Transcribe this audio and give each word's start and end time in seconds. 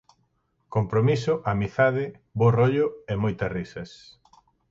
Compromiso, 0.75 1.33
amizade, 1.53 2.05
bo 2.37 2.47
rollo 2.57 2.85
e 3.11 3.13
moitas 3.23 3.53
risas. 3.57 3.89